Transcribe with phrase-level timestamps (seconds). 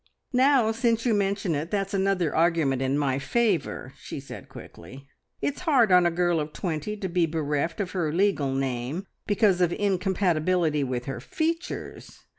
[0.33, 5.07] "Now, since you mention it, that's another argument in my favour," she said quickly.
[5.43, 9.61] "It's hard on a girl of twenty to be bereft of her legal name because
[9.61, 12.23] of incompatibility with her features.